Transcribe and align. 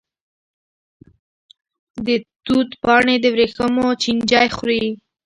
د 2.05 2.07
توت 2.45 2.69
پاڼې 2.83 3.15
د 3.23 3.25
وریښمو 3.33 3.87
چینجی 4.01 4.47
خوري. 4.55 4.83